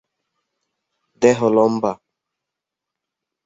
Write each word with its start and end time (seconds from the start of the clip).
দেহ 1.21 1.39
লম্বা। 1.49 1.91